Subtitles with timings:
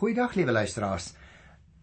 [0.00, 1.10] Goeiedag liewe luisteraars.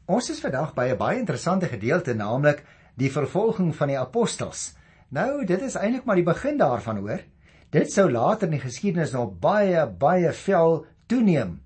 [0.09, 2.63] Ons is vandag by 'n baie interessante gedeelte, naamlik
[2.97, 4.73] die vervolging van die apostels.
[5.09, 7.21] Nou, dit is eintlik maar die begin daarvan, hoor.
[7.69, 11.61] Dit sou later in die geskiedenis nog baie baie vel toeneem.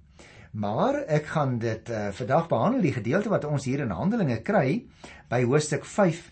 [0.52, 4.86] Maar ek gaan dit uh, vandag behandel die gedeelte wat ons hier in Handelinge kry
[5.30, 6.32] by hoofstuk 5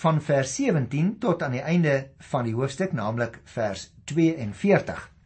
[0.00, 5.17] van vers 17 tot aan die einde van die hoofstuk, naamlik vers 42.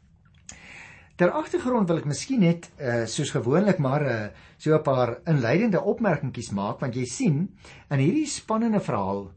[1.17, 4.17] Ter agtergrond wil ek miskien net uh, soos gewoonlik maar uh,
[4.57, 7.39] so 'n paar inleidende opmerkingies maak want jy sien
[7.91, 9.31] in hierdie spannende verhaal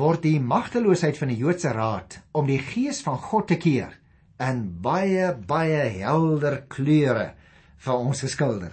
[0.00, 3.92] word die magteloosheid van die Joodse raad om die gees van God te keer
[4.40, 7.34] in baie baie helder kleure
[7.84, 8.72] vir ons geskilder.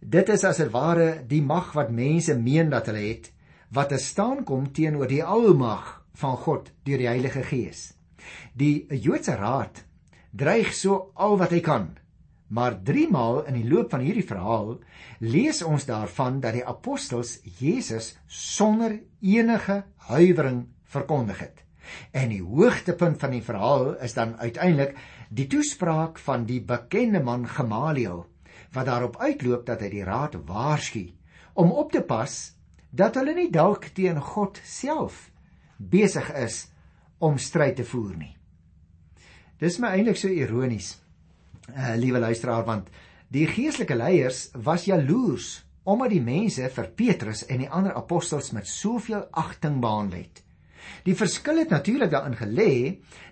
[0.00, 3.32] Dit is as dit ware die mag wat mense meen dat hulle het
[3.72, 7.92] wat te staan kom teenoor die almag van God deur die Heilige Gees.
[8.52, 9.84] Die Joodse raad
[10.30, 11.88] dreig so al wat hy kan.
[12.50, 14.78] Maar 3 maal in die loop van hierdie verhaal
[15.22, 21.62] lees ons daarvan dat die apostels Jesus sonder enige huiwering verkondig het.
[22.10, 24.96] En die hoogtepunt van die verhaal is dan uiteindelik
[25.30, 28.26] die toespraak van die bekende man Gamaliel
[28.74, 31.06] wat daarop uitloop dat hy die raad waarsku
[31.54, 32.36] om op te pas
[32.90, 35.28] dat hulle nie dalk teen God self
[35.78, 36.66] besig is
[37.18, 38.34] om stryd te voer nie.
[39.60, 40.94] Dis my eintlik so ironies.
[41.68, 42.86] Uh liewe luisteraar want
[43.28, 48.68] die geestelike leiers was jaloers omdat die mense vir Petrus en die ander apostels met
[48.68, 50.40] soveel agting behandel het.
[51.04, 52.72] Die verskil het natuurlik daarin gelê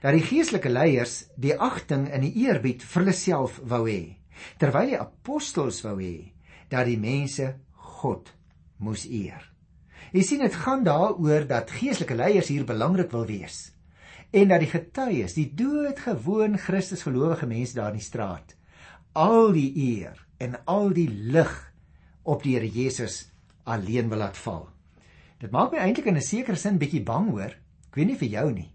[0.03, 4.19] dat die geestelike leiers die agting en die eerbied vir hulle self wou hê,
[4.61, 6.35] terwyl die apostels wou hê
[6.69, 7.55] dat die mense
[8.03, 8.29] God
[8.77, 9.41] moes eer.
[10.13, 13.71] Jy sien dit gaan daaroor dat geestelike leiers hier belangrik wil wees
[14.31, 18.55] en dat die getuies, die doodgewoon Christus gelowige mense daar in die straat,
[19.17, 21.53] al die eer en al die lig
[22.29, 23.29] op die Here Jesus
[23.65, 24.69] alleen wil laat val.
[25.39, 27.55] Dit maak my eintlik in 'n sekere sin bietjie bang hoor.
[27.89, 28.71] Ek weet nie vir jou nie.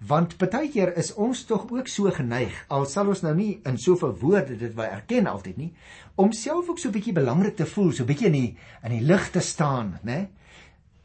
[0.00, 4.14] Want partykeer is ons tog ook so geneig, al sal ons nou nie in soveel
[4.18, 5.74] woorde dit wil erken altyd nie,
[6.16, 9.30] om self ook so bietjie belangrik te voel, so bietjie in die in die lig
[9.30, 10.28] te staan, né?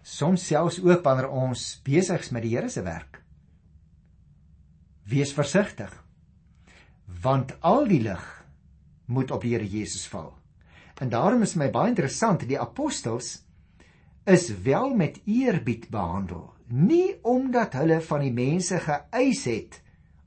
[0.01, 3.24] Soms selfs ook wanneer ons besig is met die Here se werk.
[5.05, 5.91] Wees versigtig.
[7.21, 8.23] Want al die lig
[9.05, 10.33] moet op die Here Jesus val.
[11.01, 13.43] En daarom is my baie interessant, die apostels
[14.25, 19.81] is wel met eerbied behandel, nie omdat hulle van die mense geëis het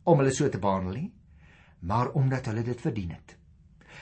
[0.06, 1.10] om hulle so te behandel nie,
[1.80, 3.37] maar omdat hulle dit verdien het.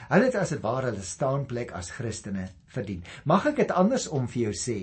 [0.06, 3.03] Hulle het as dit ware hulle staanplek as Christene verdien.
[3.25, 4.77] Mag ek dit andersom vir jou sê?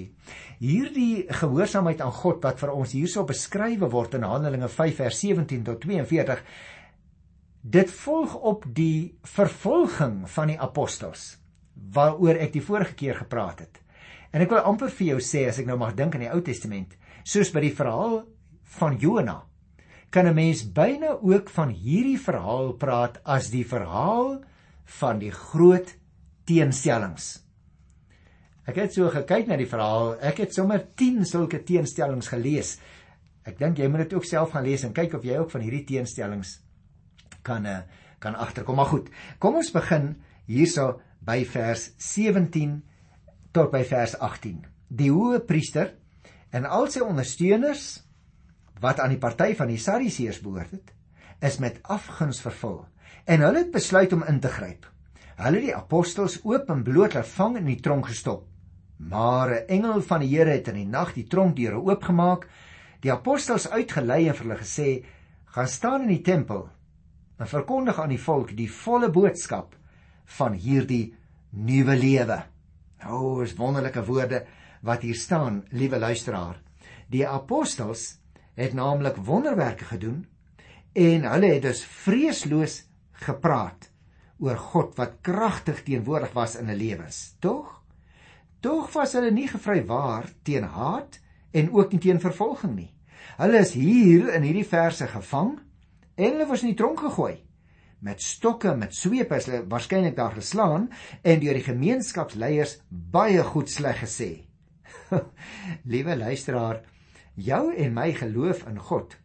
[0.60, 5.64] Hierdie gehoorsaamheid aan God wat vir ons hierso beskrywe word in Handelinge 5 vers 17
[5.70, 6.44] tot 42,
[7.64, 11.38] dit volg op die vervolging van die apostels
[11.96, 13.80] waaroor ek die vorige keer gepraat het.
[14.34, 16.42] En ek wil amper vir jou sê as ek nou mag dink aan die Ou
[16.44, 18.24] Testament, soos by die verhaal
[18.80, 19.44] van Jona,
[20.14, 24.44] kan 'n mens byna ook van hierdie verhaal praat as die verhaal
[25.00, 25.96] van die groot
[26.48, 27.40] teenstellings.
[28.68, 30.14] Ek het so gekyk na die verhaal.
[30.24, 32.78] Ek het sommer 10 sulke teenstellings gelees.
[33.44, 35.66] Ek dink jy moet dit ook self gaan lees en kyk of jy ook van
[35.66, 36.62] hierdie teenstellings
[37.44, 37.82] kan eh,
[38.24, 38.80] kan agterkom.
[38.80, 39.10] Maar goed,
[39.44, 40.14] kom ons begin
[40.48, 42.78] hierso by vers 17
[43.52, 44.64] tot by vers 18.
[44.88, 45.92] Die hoë priester
[46.56, 47.88] en al sy ondersteuners
[48.84, 50.96] wat aan die party van die Sadduseërs behoort het,
[51.44, 52.86] is met afguns vervul
[53.26, 54.88] en hulle het besluit om in te gryp.
[55.38, 58.46] Hulle het die apostels oop en bloot laat vang en in die tronk gestop.
[58.98, 62.48] Maar 'n engel van die Here het in die nag die tronkdeure oopgemaak,
[63.02, 65.06] die apostels uitgelei en vir hulle gesê:
[65.46, 66.70] "Gaan staan in die tempel
[67.40, 69.76] en verkondig aan die volk die volle boodskap
[70.26, 71.16] van hierdie
[71.50, 72.44] nuwe lewe."
[73.04, 74.46] Nou, is wonderlike woorde
[74.82, 76.62] wat hier staan, liewe luisteraar.
[77.10, 78.20] Die apostels
[78.56, 80.26] het naamlik wonderwerke gedoen
[80.94, 82.84] en hulle het dus vreesloos
[83.26, 83.90] gepraat
[84.44, 87.36] oor God wat kragtig teenwoordig was in hulle lewens.
[87.40, 87.80] Tog?
[88.64, 91.20] Tog was hulle nie gevrywaar teen haat
[91.54, 92.92] en ook nie teen vervolging nie.
[93.38, 95.56] Hulle is hier in hierdie verse gevang
[96.16, 97.38] en hulle was in die tronk gegooi.
[98.04, 100.90] Met stokke, met swepe is hulle waarskynlik daar geslaan
[101.24, 104.32] en deur die gemeenskapsleiers baie goed sleg gesê.
[105.92, 106.82] Liewe luisteraar,
[107.36, 109.16] jou en my geloof in God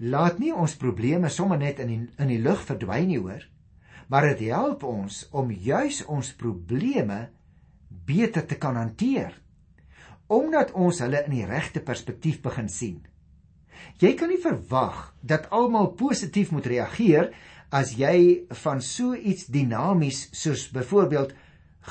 [0.00, 3.44] laat nie ons probleme sommer net in die, in die lug verdwyn nie hoor
[4.08, 7.26] maar dit help ons om juis ons probleme
[8.08, 9.34] beter te kan hanteer
[10.28, 12.98] omdat ons hulle in die regte perspektief begin sien
[14.02, 17.32] jy kan nie verwag dat almal positief moet reageer
[17.74, 21.34] as jy van so iets dinamies soos byvoorbeeld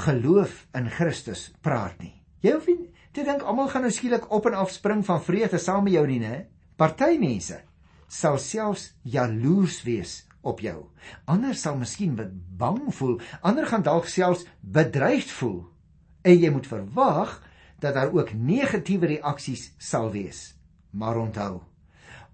[0.06, 2.14] geloof in Christus praat nie.
[2.42, 5.58] Jy hoef nie te dink almal gaan nou skielik op en af spring van vrede
[5.62, 6.46] saam met jou nie, né?
[6.78, 7.58] Party mense
[8.08, 10.88] sal selfs jaloers wees op jou.
[11.26, 12.16] Ander sal miskien
[12.58, 15.66] bang voel, ander gaan dalk selfs bedreigd voel.
[16.24, 17.38] En jy moet verwag
[17.80, 20.56] dat daar ook negatiewe reaksies sal wees.
[20.92, 21.62] Maar onthou,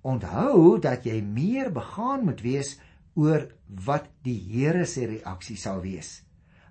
[0.01, 2.77] onthou dat jy meer begaan moet wees
[3.13, 3.47] oor
[3.85, 6.21] wat die Here se reaksie sal wees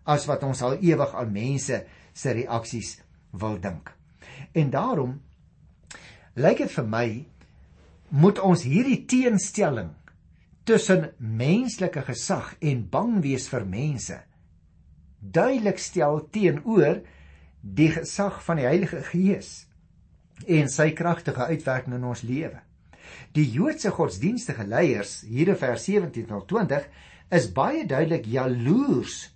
[0.03, 1.77] as wat ons al ewig aan mense
[2.13, 2.97] se reaksies
[3.39, 3.93] wil dink.
[4.53, 5.21] En daarom
[6.35, 7.07] lyk dit vir my
[8.13, 9.95] moet ons hierdie teenstelling
[10.69, 14.19] tussen menslike gesag en bang wees vir mense
[15.23, 17.01] duidelik stel teenoor
[17.63, 19.69] die gesag van die Heilige Gees
[20.51, 22.59] en sy kragtige uitwerking in ons lewe.
[23.37, 26.89] Die Joodse godsdienstige leiers hier in vers 17 tot 20
[27.33, 29.29] is baie duidelik jaloers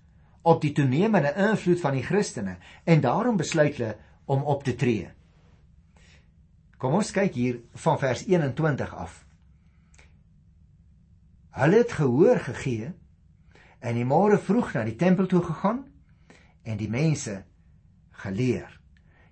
[0.46, 3.94] op die toenemende invloed van die Christene en daarom besluit hulle
[4.26, 5.06] om op te tree.
[6.76, 9.22] Kom ons kyk hier van vers 21 af.
[11.56, 12.90] Hulle het gehoor gegee
[13.80, 15.86] en die môre vroeg na die tempel toe gegaan
[16.66, 17.38] en die mense
[18.24, 18.68] geleer.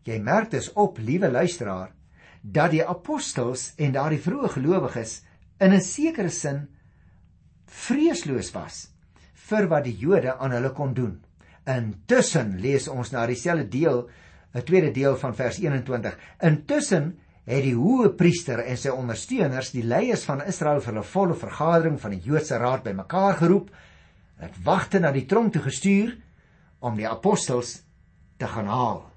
[0.04, 1.92] Jy merk dus op, liewe luisteraar,
[2.40, 5.22] dat die apostels en daardie vroeë gelowiges
[5.60, 6.68] in 'n sekere sin
[7.66, 8.88] vreesloos was
[9.48, 11.24] vir wat die Jode aan hulle kon doen.
[11.66, 14.08] Intussen lees ons na dieselfde deel,
[14.54, 16.18] 'n tweede deel van vers 21.
[16.40, 21.34] Intussen het die hoë priester en sy ondersteuners die leiers van Israel vir 'n volle
[21.34, 23.70] vergadering van die Joodse raad bymekaar geroep,
[24.40, 26.16] het wagte na die tronk toe gestuur
[26.80, 27.82] om die apostels
[28.38, 29.10] te gaan haal.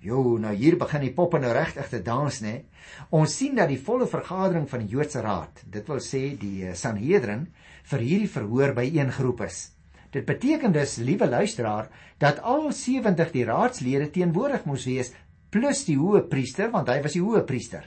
[0.00, 2.64] Jo, nou hier begin die poppe nou regtig te dans, né?
[3.10, 6.74] Ons sien dat die volle vergadering van die Joodse raad, dit wil sê die eh,
[6.74, 7.48] Sanhedrin,
[7.90, 9.72] vir hierdie verhoor byeengeroep is.
[10.12, 11.88] Dit beteken dus, liewe luisteraar,
[12.18, 15.12] dat al 70 die raadslede teenwoordig moes wees
[15.50, 17.84] plus die hoë priester want hy was die hoë priester.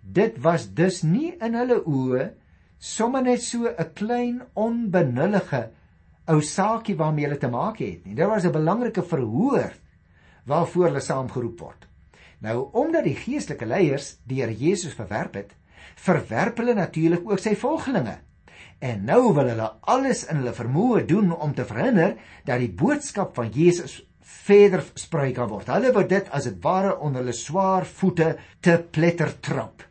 [0.00, 2.30] Dit was dus nie in hulle oë
[2.78, 5.70] sommer net so 'n klein onbenullige
[6.28, 8.14] ou saakie waarmee hulle te maak het nie.
[8.14, 9.72] Dit was 'n belangrike verhoor
[10.46, 11.86] waarvoor hulle saamgeroep word.
[12.40, 15.54] Nou omdat die geestelike leiers die Here Jesus verwerp het,
[15.96, 18.18] verwerp hulle natuurlik ook sy volgelinge.
[18.80, 23.34] En nou wil hulle alles in hulle vermoë doen om te verhinder dat die boodskap
[23.34, 24.00] van Jesus
[24.30, 25.68] verder sprei kan word.
[25.70, 29.82] Hulle wou dit as dit ware onder hulle swaar voete te pletter trap.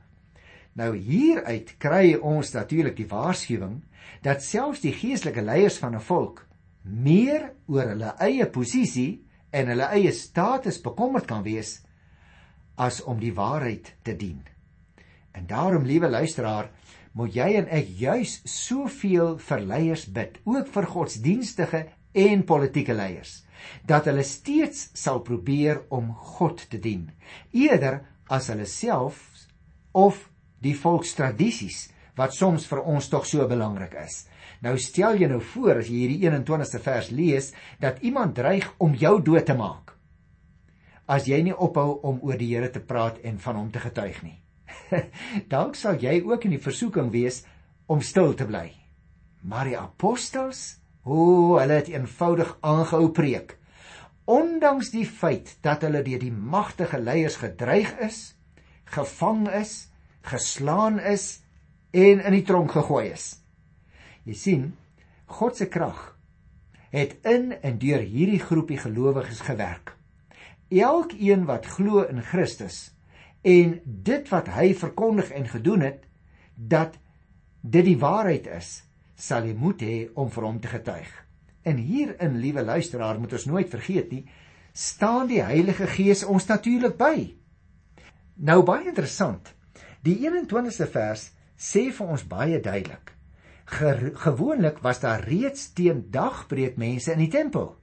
[0.80, 3.80] Nou hieruit kry ons natuurlik die waarskuwing
[4.24, 6.46] dat selfs die geestelike leiers van 'n volk
[6.84, 9.22] meer oor hulle eie posisie
[9.52, 11.82] en hulle eie status bekommerd kan wees
[12.78, 14.42] as om die waarheid te dien.
[15.32, 16.72] En daarom, liewe luisteraar,
[17.12, 23.44] moet jy en ek juis soveel vir leiers bid, ook vir godsdienstige en politieke leiers
[23.88, 27.10] dat hulle steeds sal probeer om God te dien
[27.52, 29.24] eerder as hulle self
[29.98, 30.28] of
[30.64, 31.88] die volkstradisies
[32.20, 34.26] wat soms vir ons tog so belangrik is.
[34.60, 38.96] Nou stel jy nou voor as jy hierdie 21ste vers lees dat iemand dreig om
[38.98, 39.94] jou dood te maak.
[41.08, 44.20] As jy nie ophou om oor die Here te praat en van hom te getuig
[44.26, 44.38] nie.
[45.54, 47.42] Dalk sal jy ook in die versoeking wees
[47.88, 48.68] om stil te bly.
[49.42, 53.56] Maar die apostels O, hulle het eenvoudig aangehou preek.
[54.30, 58.20] Ondanks die feit dat hulle deur die magtige leiers gedreig is,
[58.86, 59.90] gevang is,
[60.22, 61.42] geslaan is
[61.92, 63.32] en in die tronk gegooi is.
[64.28, 64.66] Jy sien,
[65.26, 66.20] God se krag
[66.90, 69.94] het in en deur hierdie groepie gelowiges gewerk.
[70.70, 72.92] Elkeen wat glo in Christus
[73.42, 76.02] en dit wat hy verkondig en gedoen het,
[76.56, 76.98] dat
[77.62, 78.82] dit die waarheid is,
[79.20, 81.10] sal jy moet hê om vir hom te getuig.
[81.68, 84.24] En hierin, liewe luisteraar, moet ons nooit vergeet nie,
[84.74, 87.16] staan die Heilige Gees ons natuurlik by.
[88.40, 89.52] Nou baie interessant.
[90.08, 91.26] Die 21ste vers
[91.60, 93.12] sê vir ons baie duidelik.
[93.70, 97.76] Ge gewoonlik was daar reeds teen dagbreek mense in die tempel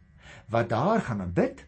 [0.51, 1.63] wat daar gaan bid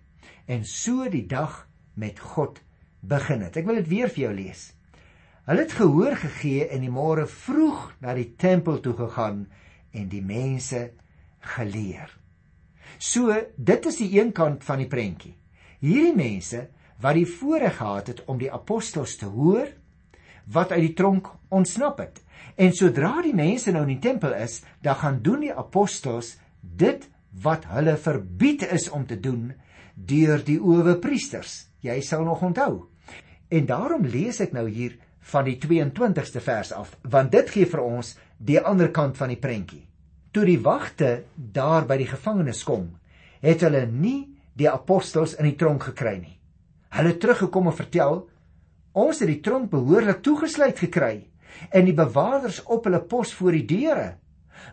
[0.46, 2.60] en so die dag met God
[3.00, 3.56] begin het.
[3.58, 4.62] Ek wil dit weer vir jou lees.
[5.48, 9.46] Hulle het gehoor gegee en die môre vroeg na die tempel toe gegaan
[9.96, 10.82] en die mense
[11.54, 12.10] geleer.
[13.00, 15.32] So, dit is die een kant van die prentjie.
[15.80, 16.66] Hierdie mense
[17.00, 19.72] wat die voorreg gehad het om die apostels te hoor
[20.52, 22.20] wat uit die tronk ontsnap het.
[22.60, 27.08] En sodra die mense nou in die tempel is, dan gaan doen die apostels dit
[27.40, 29.54] wat hulle verbied is om te doen
[29.96, 31.70] deur die owe priesters.
[31.80, 32.88] Jy sal nog onthou.
[33.48, 34.98] En daarom lees ek nou hier
[35.28, 39.40] van die 22ste vers af, want dit gee vir ons die ander kant van die
[39.40, 39.84] prentjie.
[40.32, 42.90] Toe die wagte daar by die gevangenes kom,
[43.44, 46.36] het hulle nie die apostels in die tronk gekry nie.
[46.96, 48.22] Hulle teruggekom en vertel
[48.98, 51.28] ons het die tronk behoorlik toegesluit gekry
[51.70, 54.16] en die bewakers op hulle pos voor die deure.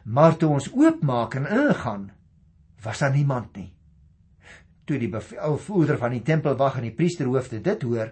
[0.06, 2.10] Maar toe ons oopmaak en ingaan,
[2.82, 3.70] was daar niemand nie.
[4.86, 8.12] Toe die bevelvoerder van die tempelwag en die priesterhoofde dit hoor,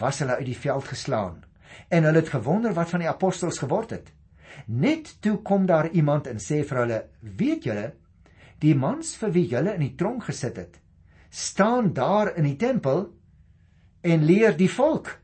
[0.00, 1.42] was hulle uit die veld geslaan
[1.88, 4.12] en hulle het gewonder wat van die apostels geword het.
[4.66, 7.92] Net toe kom daar iemand en sê vir hulle: "Weet julle,
[8.58, 10.80] die mans vir wie julle in die tronk gesit het,
[11.30, 13.12] staan daar in die tempel
[14.02, 15.18] en leer die volk."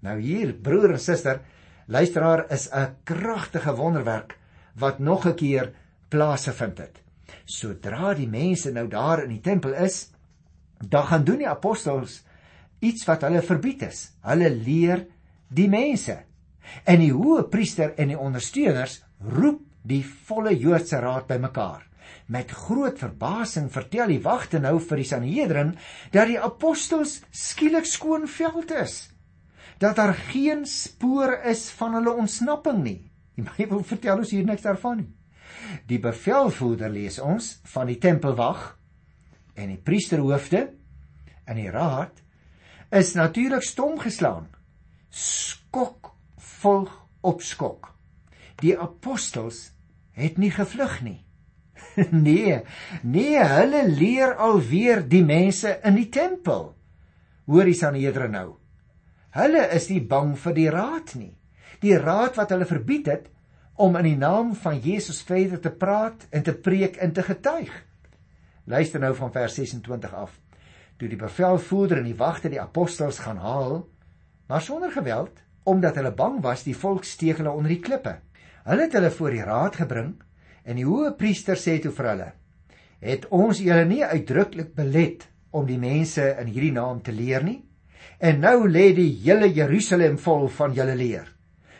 [0.00, 1.40] Nou hier, broer en suster,
[1.86, 4.38] luisteraar is 'n kragtige wonderwerk
[4.74, 5.72] wat nog 'n keer
[6.08, 7.02] plaasgevind het.
[7.44, 10.10] Sodra die mense nou daar in die tempel is,
[10.78, 12.22] dan gaan doen die apostels
[12.78, 14.12] iets wat hulle verbied is.
[14.22, 15.06] Hulle leer
[15.48, 16.18] die mense.
[16.84, 19.00] En die hoë priester en die ondersteuners
[19.32, 21.84] roep die volle Joodse raad bymekaar.
[22.26, 25.74] Met groot verbasing vertel die wagte nou vir die Sanhedrin
[26.14, 29.04] dat die apostels skielik skoon veld is.
[29.78, 33.00] Dat daar geen spoor is van hulle ontsnapping nie.
[33.36, 35.12] Die Bybel vertel ons hier niks daarvan nie.
[35.86, 38.72] Die bevelvoerder lees ons van die tempelwag
[39.56, 40.66] en die priesterhoofde
[41.46, 42.22] en die raad
[42.94, 44.48] is natuurlik stom geslaan.
[45.10, 47.92] Skok volg op skok.
[48.62, 49.70] Die apostels
[50.16, 51.20] het nie gevlug nie.
[52.10, 52.60] nee,
[53.02, 56.70] nee, hulle leer alweer die mense in die tempel.
[57.46, 58.48] Hoor die Sanhedrin nou.
[59.36, 61.34] Hulle is nie bang vir die raad nie.
[61.82, 63.26] Die raad wat hulle verbied het
[63.76, 67.72] om in die naam van Jesus verder te praat en te preek en te getuig.
[68.64, 70.32] Luister nou van vers 26 af.
[70.96, 73.82] Toe die bevelvoerder en die wagte die apostels gaan haal,
[74.46, 78.18] maar sonder geweld, omdat hulle bang was die volk steek hulle onder die klippe.
[78.66, 80.12] Hulle het hulle voor die raad gebring
[80.66, 82.28] en die hoë priester sê toe vir hulle:
[83.00, 87.64] "Het ons julle nie uitdruklik belet om die mense in hierdie naam te leer nie?
[88.18, 91.26] En nou lê die hele Jerusalem vol van julle leer.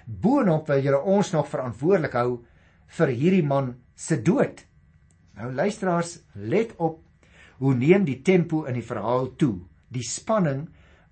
[0.06, 2.44] Boonop wil julle ons nog verantwoordelik hou
[2.86, 4.66] vir hierdie man se dood."
[5.36, 7.02] Nou luisteraars, let op
[7.58, 9.60] hoe neem die tempo in die verhaal toe.
[9.88, 10.68] Die spanning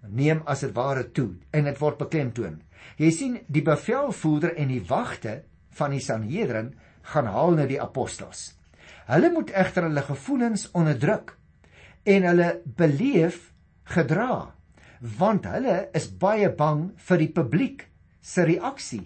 [0.08, 2.58] neem as dit ware toe en dit word beklemtoon.
[3.00, 5.42] Jy sien die bevelvoerder en die wagte
[5.78, 6.74] van die Sanhedrin
[7.12, 8.52] gaan haal na die apostels.
[9.08, 11.34] Hulle moet egter hulle gevoelens onderdruk
[12.08, 13.50] en hulle beleef
[13.96, 14.54] gedra
[15.18, 17.88] want hulle is baie bang vir die publiek
[18.24, 19.02] se reaksie.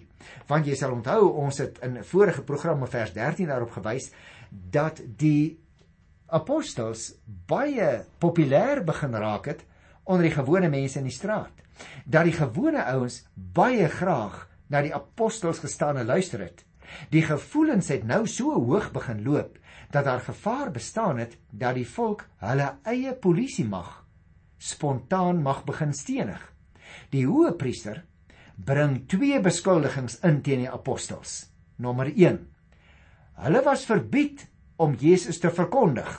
[0.47, 4.11] Want jy sal onthou ons het in vorige programme vers 13 daarop gewys
[4.49, 5.59] dat die
[6.31, 7.09] apostels
[7.49, 9.65] baie populêr begin raak het
[10.09, 11.53] onder die gewone mense in die straat.
[12.05, 16.65] Dat die gewone ouens baie graag na die apostels gestaan en luister het.
[17.13, 19.57] Die gevoelens het nou so hoog begin loop
[19.93, 23.99] dat daar gevaar bestaan het dat die volk hulle eie polisie mag
[24.59, 26.41] spontaan mag begin stenig.
[27.09, 28.03] Die hoë priester
[28.59, 31.47] bring twee beskuldigings in teen die apostels.
[31.79, 32.41] Nommer 1.
[33.39, 34.43] Hulle was verbied
[34.75, 36.09] om Jesus te verkondig.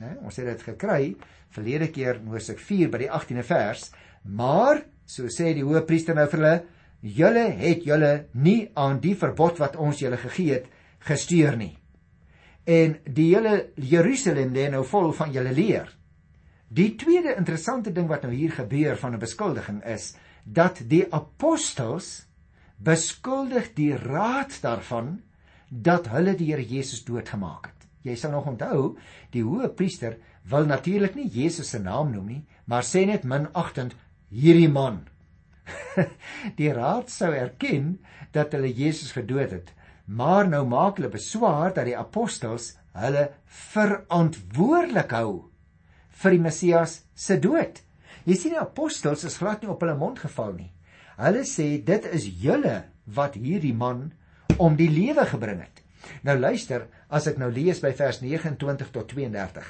[0.00, 0.16] Né?
[0.24, 1.14] Ons het dit gekry
[1.52, 3.90] verlede keer in Hosea 4 by die 18de vers,
[4.24, 6.54] maar so sê die hoëpriester nou vir hulle,
[7.00, 10.68] julle het julle nie aan die verbod wat ons julle gegee het
[11.08, 11.74] gestuur nie.
[12.68, 15.88] En die hele Jerusalem lê nou vol van julle leer.
[16.70, 20.14] Die tweede interessante ding wat nou hier gebeur van 'n beskuldiging is
[20.44, 22.26] dat die apostels
[22.78, 25.20] beskuldig die raad daarvan
[25.68, 27.79] dat hulle die Here Jesus doodgemaak het.
[28.06, 28.94] Jy sal nog onthou,
[29.34, 30.16] die hoë priester
[30.48, 33.96] wil natuurlik nie Jesus se naam noem nie, maar sê net minagtend
[34.32, 35.02] hierdie man.
[36.58, 37.98] die raad sou erken
[38.32, 39.74] dat hulle Jesus gedood het,
[40.06, 43.28] maar nou maak hulle beswaar dat die apostels hulle
[43.70, 45.50] verantwoordelik hou
[46.22, 47.82] vir die Messias se dood.
[48.26, 50.70] Jy sien die apostels is glad nie op hulle mond geval nie.
[51.20, 52.80] Hulle sê dit is julle
[53.16, 54.10] wat hierdie man
[54.58, 55.79] om die lewe gebring het.
[56.22, 59.64] Nou luister, as ek nou lees by vers 29 tot 32.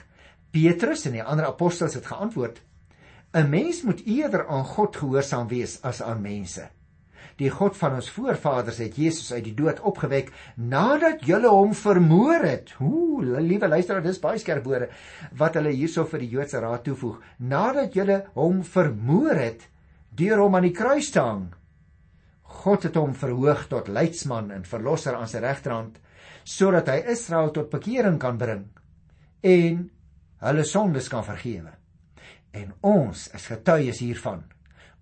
[0.50, 2.60] Petrus en die ander apostels het geantwoord:
[3.34, 6.68] 'n Mens moet eerder aan God gehoorsaam wees as aan mense.
[7.40, 12.42] Die God van ons voorvaders het Jesus uit die dood opgewek nadat julle hom vermoor
[12.44, 12.74] het.
[12.80, 14.90] Ooh, liewe luisteraar, dis baie skerp woorde
[15.38, 17.22] wat hulle hierso vir die Joodse raad toevoeg.
[17.38, 19.68] Nadat julle hom vermoor het
[20.10, 21.48] deur hom aan die kruis te hang.
[22.42, 26.00] God het hom verhoog tot leidsman en verlosser aan sy regterhand
[26.50, 28.66] sodat hy Israel tot bekering kan bring
[29.46, 29.84] en
[30.42, 31.72] hulle sondes kan vergewe.
[32.50, 34.42] En ons is getuies hiervan.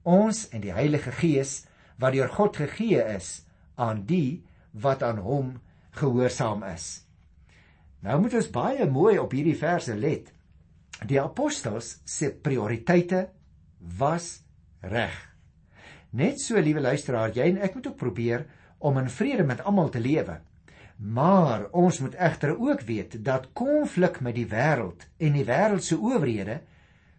[0.05, 1.63] Ons en die Heilige Gees
[1.99, 3.47] wat deur God gegee is
[3.81, 4.45] aan die
[4.77, 5.55] wat aan hom
[5.99, 7.07] gehoorsaam is.
[8.05, 10.29] Nou moet ons baie mooi op hierdie verse let.
[11.09, 13.25] Die apostels se prioriteite
[13.99, 14.43] was
[14.83, 15.17] reg.
[16.11, 18.47] Net so, liewe luisteraar, jy en ek moet ook probeer
[18.79, 20.39] om in vrede met almal te lewe.
[20.99, 25.99] Maar ons moet egter ook weet dat konflik met die wêreld en die wêreld se
[25.99, 26.61] owerhede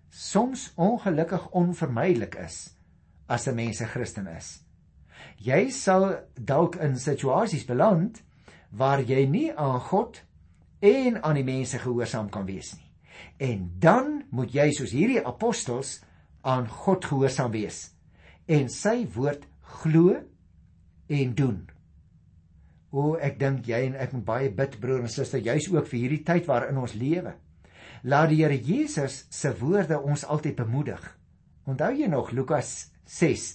[0.10, 2.76] soms ongelukkig onvermydelik is
[3.28, 4.64] as 'n mens 'n Christen is.
[5.38, 8.22] Jy sal dalk in situasies beland
[8.70, 10.22] waar jy nie aan God
[10.80, 12.92] en aan die mense gehoorsaam kan wees nie.
[13.38, 16.02] En dan moet jy soos hierdie apostels
[16.42, 17.94] aan God gehoorsaam wees
[18.46, 20.18] en sy woord glo
[21.08, 21.70] en doen.
[22.92, 26.00] O, ek dink jy en ek moet baie bid broer en suster, juis ook vir
[26.00, 27.36] hierdie tyd waarin ons lewe.
[28.04, 31.02] Laat die Here Jesus se woorde ons altyd bemoedig.
[31.70, 33.52] Onthou jy nog Lukas 6,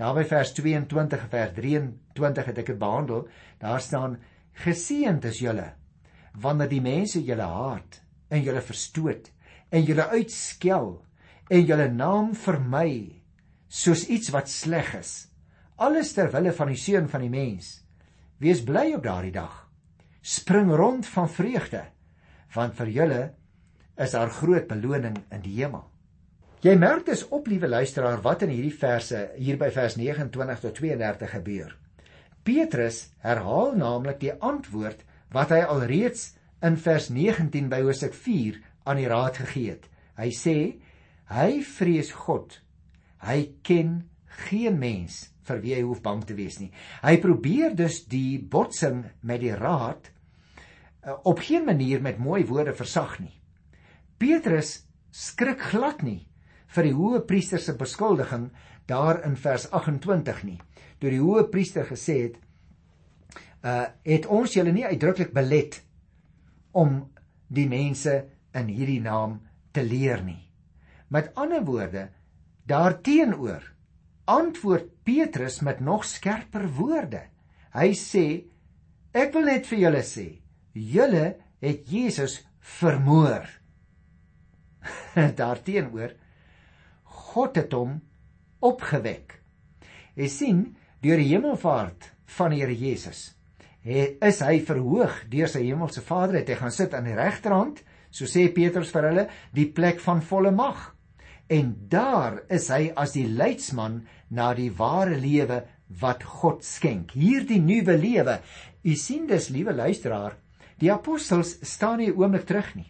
[0.00, 3.26] daarby vers 22 en vers 23 het ek dit behandel.
[3.60, 4.16] Daar staan:
[4.64, 5.72] Geseënd is julle
[6.40, 9.30] wanneer die mense julle haat en julle verstoot
[9.74, 10.92] en julle uitskel
[11.50, 13.22] en julle naam vermy
[13.66, 15.12] soos iets wat sleg is
[15.82, 17.79] alles ter wille van die seun van die mens
[18.40, 19.66] wees bly op daardie dag
[20.20, 21.84] spring rond van vreugde
[22.54, 23.22] want vir julle
[24.00, 25.86] is daar groot beloning in die hemel
[26.64, 30.80] jy merk dus op liewe luisteraar wat in hierdie verse hier by vers 29 tot
[30.82, 31.76] 32 gebeur
[32.42, 35.04] Petrus herhaal naamlik die antwoord
[35.34, 36.30] wat hy alreeds
[36.64, 39.86] in vers 19 by Hosea 4 aan die raad gegee het.
[40.18, 40.56] Hy sê
[41.30, 42.56] hy vrees God.
[43.24, 44.00] Hy ken
[44.48, 46.70] geen mens vir wie hy hoef bang te wees nie.
[47.02, 50.10] Hy probeer dus die botsing met die raad
[51.04, 53.34] uh, op geen manier met mooi woorde versag nie.
[54.20, 54.80] Petrus
[55.10, 56.26] skrik glad nie
[56.70, 58.50] vir die hoë priester se beskuldiging
[58.90, 60.58] daar in vers 28 nie.
[61.00, 62.38] Toe die hoë priester gesê het,
[63.66, 65.80] uh het ons julle nie uitdruklik belet
[66.72, 67.02] om
[67.52, 68.14] die mense
[68.56, 69.40] in hierdie naam
[69.74, 70.40] te leer nie.
[71.10, 72.08] Met ander woorde,
[72.70, 73.66] daarteenoor
[74.30, 77.24] antwoord Petrus met nog skerper woorde.
[77.74, 78.26] Hy sê:
[79.10, 80.26] Ek wil net vir julle sê,
[80.74, 81.26] julle
[81.60, 82.40] het Jesus
[82.78, 83.48] vermoor.
[85.40, 86.14] daarteenoor
[87.30, 87.98] God het hom
[88.64, 89.34] opgewek.
[90.16, 90.62] Jy sien,
[91.02, 93.30] deur die hemelvaart van die Here Jesus
[93.80, 97.80] is hy verhoog deur sy hemelse Vader het hy gaan sit aan die regterhand
[98.12, 99.24] so sê Petrus vir hulle
[99.56, 100.90] die plek van volle mag
[101.50, 105.62] en daar is hy as die leidsman na die ware lewe
[106.00, 108.38] wat God skenk hierdie nuwe lewe
[108.86, 110.38] u sien dis liewe luisteraar
[110.80, 112.88] die apostels staan nie oomblik terug nie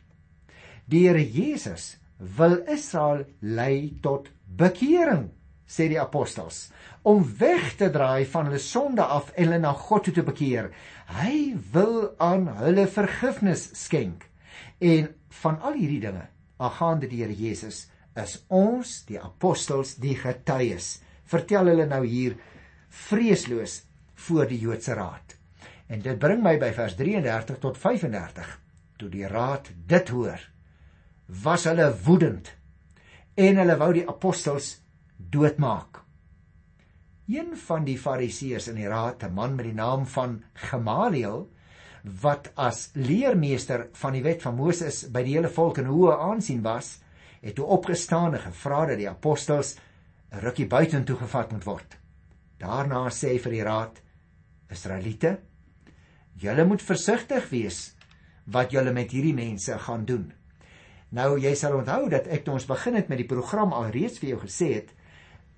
[0.91, 1.97] die Here Jesus
[2.39, 5.31] wil Israel lei tot bekering
[5.71, 6.69] sê die apostels
[7.03, 10.69] om weg te draai van hulle sonde af en hulle na God toe te bekeer.
[11.21, 14.27] Hy wil aan hulle vergifnis skenk.
[14.81, 15.09] En
[15.43, 16.27] van al hierdie dinge,
[16.61, 17.87] aangaande die Here Jesus,
[18.19, 20.99] is ons, die apostels, die getuies.
[21.31, 22.37] Vertel hulle nou hier
[22.91, 23.81] vreesloos
[24.27, 25.37] voor die Joodse raad.
[25.91, 28.51] En dit bring my by vers 33 tot 35.
[28.99, 30.43] Toe die raad dit hoor,
[31.43, 32.51] was hulle woedend
[33.41, 34.75] en hulle wou die apostels
[35.17, 36.03] doodmaak.
[37.31, 41.49] Een van die fariseërs in die raad, 'n man met die naam van Gamaliel,
[42.23, 46.63] wat as leermeester van die wet van Moses by die hele volk in hoë aansien
[46.63, 46.99] was,
[47.41, 49.77] het toe opgestaan en gevra dat die apostels
[50.31, 51.97] rukkie buitentoe gevat moet word.
[52.61, 54.01] Daarna sê hy vir die raad:
[54.71, 55.39] Israeliete,
[56.39, 57.81] julle moet versigtig wees
[58.51, 60.31] wat julle met hierdie mense gaan doen.
[61.11, 64.35] Nou jy sal onthou dat ek toe ons begin het met die program alreeds vir
[64.35, 64.93] jou gesê het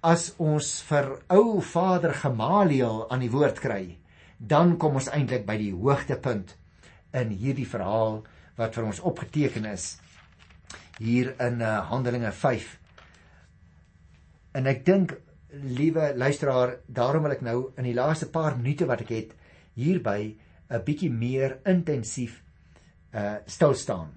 [0.03, 3.99] as ons vir ou vader Gamaliel aan die woord kry,
[4.39, 6.57] dan kom ons eintlik by die hoogtepunt
[7.15, 8.23] in hierdie verhaal
[8.59, 9.93] wat vir ons opgeteken is
[10.99, 12.67] hier in uh, Handelinge 5.
[14.53, 15.15] En ek dink
[15.53, 19.37] liewe luisteraar, daarom wil ek nou in die laaste paar minute wat ek het
[19.77, 20.37] hierby
[20.73, 22.43] 'n bietjie meer intensief
[23.13, 24.13] uh stil staan.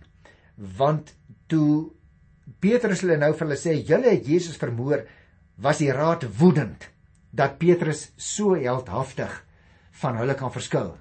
[0.57, 1.13] Want
[1.47, 1.91] toe
[2.59, 5.03] Petrus hulle nou vir hulle sê, julle het Jesus vermoor,
[5.57, 6.89] was die raad woedend
[7.31, 9.43] dat Petrus so heldhaftig
[10.01, 10.95] van hulle kan verskil.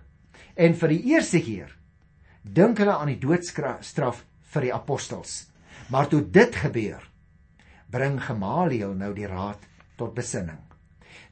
[0.57, 1.70] En vir die eerste keer
[2.42, 5.47] dink hulle aan die doodstraf vir die apostels.
[5.90, 7.03] Maar toe dit gebeur,
[7.94, 9.62] bring Gamaliel nou die raad
[9.98, 10.59] tot besinning.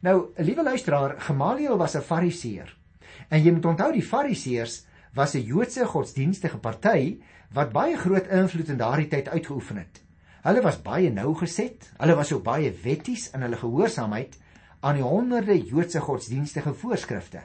[0.02, 2.76] Nou, liewe luisteraar, Gamaliel was 'n Fariseer.
[3.28, 7.20] En jy moet onthou die Fariseërs was 'n Joodse godsdienstige party
[7.52, 10.02] wat baie groot invloed in daardie tyd uitgeoefen het.
[10.42, 14.38] Hulle was baie nougeset, hulle was ook baie wetties in hulle gehoorsaamheid
[14.80, 17.42] aan die honderde Joodse godsdienstige voorskrifte.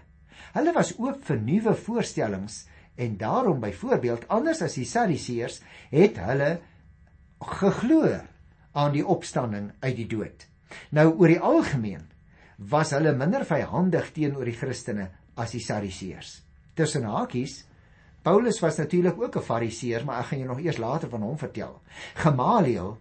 [0.53, 6.59] Hulle was oop vir nuwe voorstellings en daarom byvoorbeeld anders as die Sadduseërs het hulle
[7.39, 8.19] geglo
[8.77, 10.45] aan die opstanding uit die dood.
[10.93, 12.05] Nou oor die algemeen
[12.57, 16.41] was hulle minder vyhandig teenoor die Christene as die Sadduseërs.
[16.77, 17.63] Tussen hakies
[18.27, 21.37] Paulus was natuurlik ook 'n Fariseer, maar ek gaan jou nog eers later van hom
[21.37, 21.81] vertel.
[22.13, 22.97] Gamaliel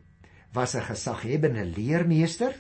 [0.53, 2.55] was 'n gesaghebende leermeester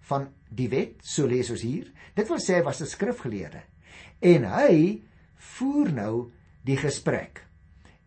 [0.00, 1.90] van die wet, so lees ons hier.
[2.14, 3.62] Dit wil sê hy was 'n skrifgeleerde.
[4.20, 5.02] En hy
[5.34, 6.32] voer nou
[6.64, 7.46] die gesprek.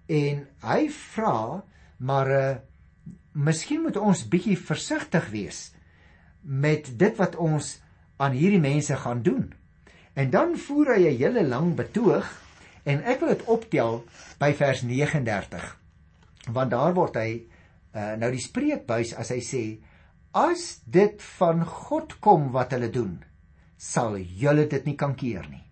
[0.06, 1.64] En hy vra
[1.98, 2.56] maar uh,
[3.34, 5.72] miskien moet ons bietjie versigtig wees
[6.42, 7.78] met dit wat ons
[8.22, 9.54] aan hierdie mense gaan doen.
[10.14, 12.28] En dan voer hy 'n hele lang betoog
[12.84, 14.04] en ek wil dit optel
[14.40, 15.78] by vers 39.
[16.52, 17.48] Want daar word hy
[17.96, 19.64] uh, nou die spreekbuis as hy sê
[20.34, 23.24] as dit van God kom wat hulle doen,
[23.78, 25.64] sal julle dit nie kan keer nie.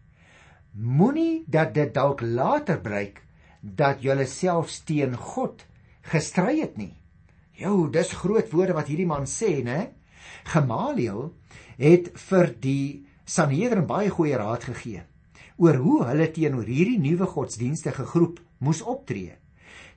[0.73, 3.21] Moenie dat dit dalk later blyk
[3.61, 5.65] dat julle self teen God
[6.01, 7.00] gestry het nie.
[7.61, 9.91] Jou, dis groot woorde wat hierdie man sê, né?
[10.49, 11.29] Gamaliel
[11.77, 15.05] het vir die Sanhedrin baie goeie raad gegee
[15.61, 19.35] oor hoe hulle teenoor hierdie nuwe godsdienstige groep moes optree.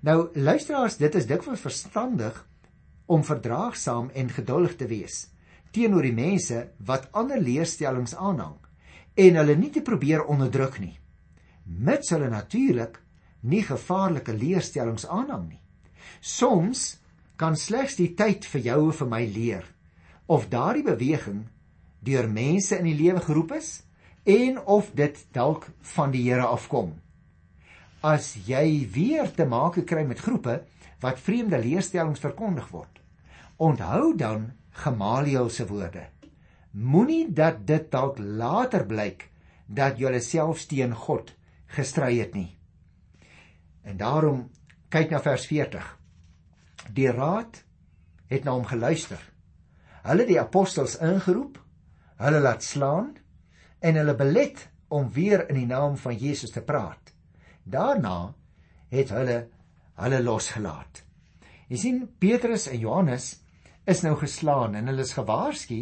[0.05, 2.43] Nou luisteraars, dit is dikwels verstandig
[3.09, 5.23] om verdraagsaam en geduldig te wees
[5.75, 8.59] teenoor die mense wat ander leerstellings aanhang
[9.19, 10.95] en hulle nie te probeer onderdruk nie.
[11.65, 13.01] Mits hulle natuurlik
[13.51, 15.61] nie gevaarlike leerstellings aanhang nie.
[16.21, 16.85] Soms
[17.37, 19.65] kan slegs die tyd vir jou en vir my leer
[20.27, 21.45] of daardie beweging
[22.05, 23.83] deur mense in die lewe geroep is
[24.25, 26.95] en of dit dalk van die Here afkom.
[28.05, 30.63] As jy weer te maak kry met groepe
[31.05, 33.01] wat vreemde leerstellings verkondig word,
[33.57, 36.07] onthou dan Gamaliel se woorde.
[36.73, 39.29] Moenie dat dit dalk later blyk
[39.67, 41.33] dat jy self teen God
[41.77, 42.57] gestry het nie.
[43.85, 44.49] En daarom
[44.91, 46.04] kyk na vers 40.
[46.93, 47.63] Die raad
[48.29, 49.21] het na hom geluister.
[50.05, 51.61] Hulle die apostels ingeroep
[52.21, 53.13] hulle laat slaan
[53.85, 57.13] en hulle belet om weer in die naam van Jesus te praat.
[57.65, 58.35] Daarna
[58.93, 59.39] het hulle
[60.01, 61.03] hulle losgelaat.
[61.69, 63.31] Jy sien Petrus en Johannes
[63.89, 65.81] is nou geslaan en hulle is gewaarsku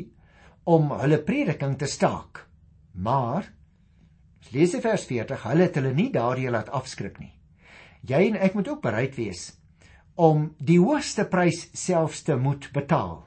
[0.64, 2.46] om hulle prediking te staak.
[2.92, 3.48] Maar
[4.52, 7.32] lees vers 40, hulle het hulle nie daardie laat afskrik nie.
[8.02, 9.50] Jy en ek moet ook bereid wees
[10.14, 13.22] om die hoogste prys selfs te moet betaal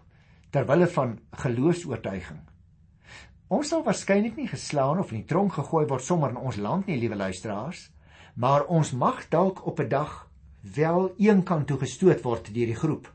[0.52, 2.40] ter wille van geloofs-oortuiging.
[3.50, 6.88] Ons sal waarskynlik nie geslaan of in die tronk gegooi word sommer in ons land
[6.88, 7.90] nie, liewe luisteraars,
[8.36, 10.30] maar ons mag dalk op 'n dag
[10.76, 13.12] wel eenkant toe gestoot word deur die groep.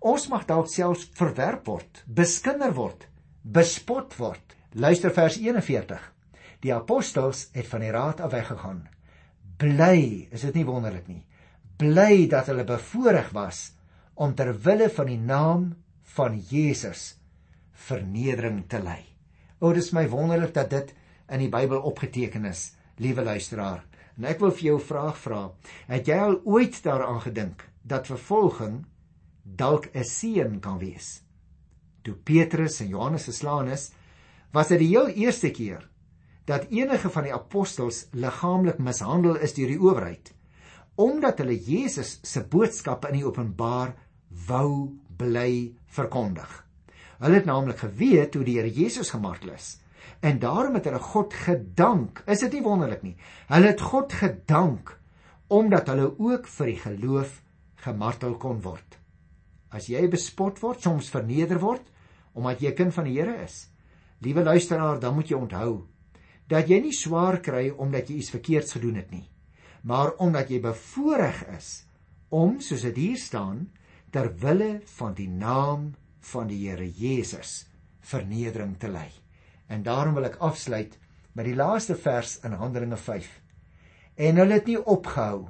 [0.00, 3.08] Ons mag dalk selfs verwerp word, beskinder word,
[3.42, 4.56] bespot word.
[4.72, 6.12] Luister vers 41.
[6.60, 8.88] Die apostels het van die raad af weggegaan.
[9.56, 11.26] Bly, is dit nie wonderlik nie?
[11.80, 13.70] Bly dat hulle bevoorreg was
[14.20, 15.62] om ter wille van die naam
[16.12, 17.14] van Jesus
[17.86, 18.98] vernedering te ly.
[19.64, 20.90] O, dis my wonderlik dat dit
[21.32, 23.80] in die Bybel opgeteken is, liewe luisteraar.
[24.18, 25.40] En ek wil vir jou 'n vraag vra.
[25.88, 28.84] Het jy al ooit daaraan gedink dat vervolging
[29.42, 31.22] dalk 'n seën kan wees?
[32.02, 33.92] Toe Petrus en Johannes geslaan is,
[34.52, 35.88] was dit die heel eerste keer
[36.44, 40.34] dat enige van die apostels liggaamlik mishandel is deur die owerheid
[40.96, 43.94] omdat hulle Jesus se boodskappe in die openbaar
[44.48, 46.50] wou bly verkondig.
[47.20, 49.76] Hulle het naamlik geweet hoe die Here Jesus gemartel is.
[50.20, 52.22] En daarom het hulle God gedank.
[52.26, 53.16] Is dit nie wonderlik nie?
[53.48, 54.96] Hulle het God gedank
[55.50, 57.40] omdat hulle ook vir die geloof
[57.82, 58.98] gemartel kon word.
[59.70, 61.86] As jy bespot word, soms verneder word
[62.38, 63.64] omdat jy kind van die Here is.
[64.22, 65.86] Liewe luisteraar, dan moet jy onthou
[66.50, 69.22] dat jy nie swaar kry omdat jy iets verkeerds gedoen het nie,
[69.82, 71.70] maar omdat jy bevoorreg is
[72.28, 73.68] om, soos dit hier staan,
[74.10, 75.92] ter wille van die naam
[76.32, 77.66] van die Here Jesus
[78.10, 79.08] vernedering te ly.
[79.70, 80.96] En daarom wil ek afsluit
[81.32, 83.28] met die laaste vers in Handelinge 5.
[84.20, 85.46] En hulle het nie opgehou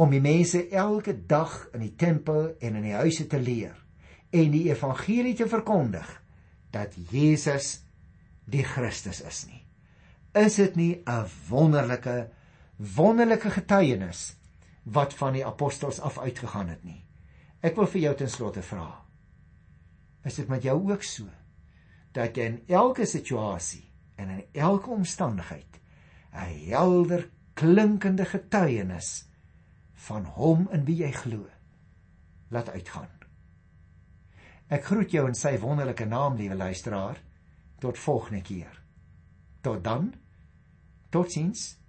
[0.00, 3.76] om die mense elke dag in die tempel en in die huise te leer
[4.30, 6.06] en die evangelie te verkondig
[6.70, 7.80] dat Jesus
[8.50, 9.64] die Christus is nie.
[10.38, 12.30] Is dit nie 'n wonderlike
[12.80, 14.36] wonderlike getuienis
[14.84, 17.04] wat van die apostels af uitgegaan het nie?
[17.60, 18.88] Ek wil vir jou ten slotte vra
[20.24, 21.28] is dit met jou ook so
[22.16, 23.86] dat jy in elke situasie
[24.20, 25.80] en in elke omstandigheid
[26.32, 29.26] 'n helder klinkende getuienis
[29.94, 31.46] van hom in wie jy glo
[32.48, 33.08] laat uitgaan.
[34.68, 37.18] Ek groet jou in sy wonderlike naam, liewe luisteraar.
[37.78, 38.82] Tot volgende keer.
[39.60, 40.14] Tot dan.
[41.10, 41.79] Totsiens.